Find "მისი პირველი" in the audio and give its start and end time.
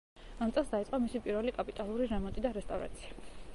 1.03-1.53